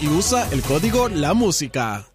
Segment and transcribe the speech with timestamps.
[0.00, 2.06] Y usa el código La Música.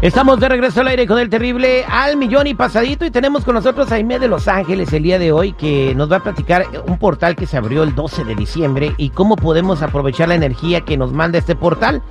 [0.00, 3.54] Estamos de regreso al aire con el terrible al millón y pasadito y tenemos con
[3.54, 6.64] nosotros a Aime de Los Ángeles el día de hoy que nos va a platicar
[6.86, 10.80] un portal que se abrió el 12 de diciembre y cómo podemos aprovechar la energía
[10.80, 12.02] que nos manda este portal.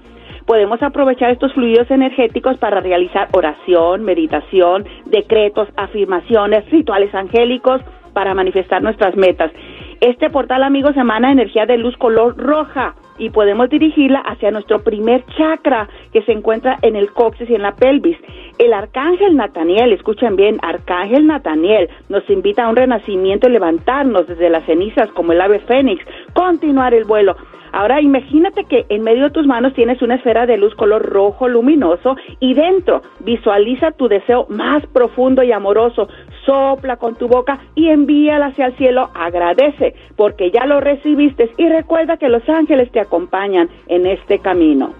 [0.46, 7.82] podemos aprovechar estos fluidos energéticos para realizar oración, meditación, decretos, afirmaciones, rituales angélicos
[8.14, 9.52] para manifestar nuestras metas.
[10.00, 15.24] Este portal, amigos, emana energía de luz color roja y podemos dirigirla hacia nuestro primer
[15.36, 18.16] chakra que se encuentra en el coxis y en la pelvis.
[18.58, 24.50] El arcángel Nataniel, escuchen bien, arcángel Nataniel nos invita a un renacimiento y levantarnos desde
[24.50, 27.36] las cenizas como el ave fénix, continuar el vuelo
[27.72, 31.48] Ahora imagínate que en medio de tus manos tienes una esfera de luz color rojo
[31.48, 36.08] luminoso y dentro visualiza tu deseo más profundo y amoroso.
[36.48, 39.10] Sopla con tu boca y envíala hacia el cielo.
[39.14, 44.94] Agradece porque ya lo recibiste y recuerda que los ángeles te acompañan en este camino.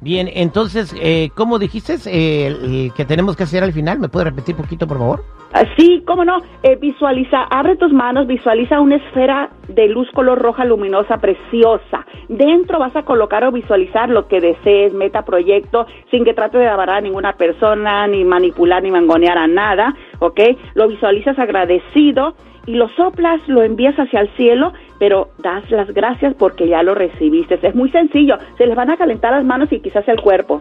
[0.00, 4.00] Bien, entonces, eh, ¿cómo dijiste eh, que tenemos que hacer al final?
[4.00, 5.24] ¿Me puede repetir poquito, por favor?
[5.52, 6.38] Ah, sí, cómo no.
[6.62, 12.06] Eh, visualiza, abre tus manos, visualiza una esfera de luz color roja luminosa preciosa.
[12.28, 16.68] Dentro vas a colocar o visualizar lo que desees, meta, proyecto, sin que trate de
[16.68, 20.40] avarar a ninguna persona, ni manipular, ni mangonear a nada, ¿ok?
[20.74, 22.34] Lo visualizas agradecido
[22.66, 26.94] y lo soplas, lo envías hacia el cielo, pero das las gracias porque ya lo
[26.94, 27.58] recibiste.
[27.62, 30.60] Es muy sencillo, se les van a calentar las manos y quizás el cuerpo.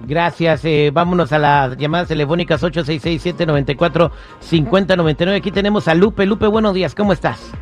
[0.00, 5.36] Gracias, eh, vámonos a las llamadas telefónicas 866-794-5099.
[5.36, 6.24] Aquí tenemos a Lupe.
[6.24, 7.52] Lupe, buenos días, ¿cómo estás?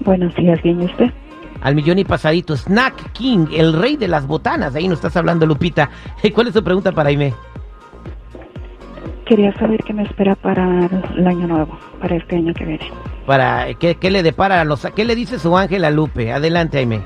[0.00, 1.10] Buenos días, bien, ¿y usted?
[1.60, 4.74] Al millón y pasadito, Snack King, el rey de las botanas.
[4.74, 5.90] Ahí nos estás hablando, Lupita.
[6.34, 7.34] ¿Cuál es tu pregunta para Aime?
[9.26, 12.90] Quería saber qué me espera para el año nuevo, para este año que viene.
[13.26, 16.32] Para, ¿qué, qué le depara a los, qué le dice su ángel a Lupe?
[16.32, 17.02] Adelante, Aime.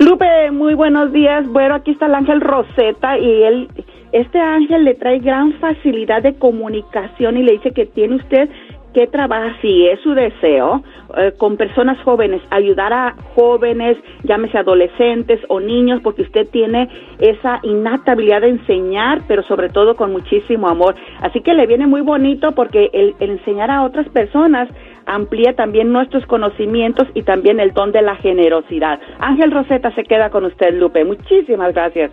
[0.00, 1.46] Lupe, muy buenos días.
[1.46, 3.68] Bueno, aquí está el ángel Rosetta y él,
[4.10, 8.50] este ángel le trae gran facilidad de comunicación y le dice que tiene usted
[8.94, 10.82] que trabajar, si es su deseo,
[11.16, 16.88] eh, con personas jóvenes, ayudar a jóvenes, llámese adolescentes o niños, porque usted tiene
[17.18, 20.94] esa innata habilidad de enseñar, pero sobre todo con muchísimo amor.
[21.20, 24.68] Así que le viene muy bonito porque el, el enseñar a otras personas
[25.06, 29.00] amplía también nuestros conocimientos y también el don de la generosidad.
[29.18, 31.04] Ángel Roseta se queda con usted, Lupe.
[31.04, 32.10] Muchísimas gracias.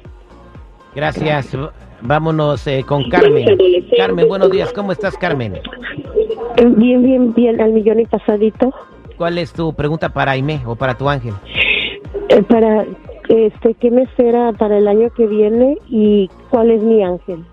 [0.95, 1.55] Gracias.
[2.01, 3.45] Vámonos eh, con Carmen.
[3.95, 4.73] Carmen, buenos días.
[4.73, 5.53] ¿Cómo estás, Carmen?
[6.55, 8.73] Bien, bien, bien, al millón y pasadito.
[9.17, 11.33] ¿Cuál es tu pregunta para Aime o para tu ángel?
[12.29, 12.85] Eh, para
[13.29, 17.45] este, ¿qué me espera para el año que viene y cuál es mi ángel?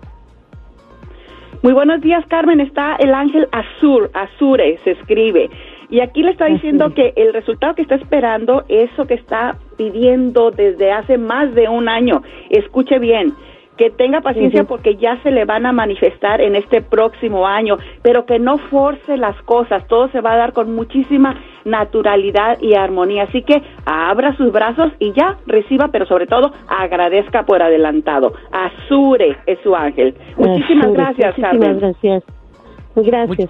[1.61, 2.59] Muy buenos días, Carmen.
[2.59, 5.49] Está el ángel Azur, Azure se escribe.
[5.89, 10.51] Y aquí le está diciendo que el resultado que está esperando, eso que está pidiendo
[10.51, 13.33] desde hace más de un año, escuche bien,
[13.79, 18.25] que tenga paciencia porque ya se le van a manifestar en este próximo año, pero
[18.25, 23.23] que no force las cosas, todo se va a dar con muchísima naturalidad y armonía.
[23.23, 28.33] Así que abra sus brazos y ya reciba, pero sobre todo agradezca por adelantado.
[28.51, 30.13] Azure es su ángel.
[30.35, 31.79] Muchísimas gracias, Carmen.
[31.79, 32.23] Gracias.
[32.97, 33.49] Gracias.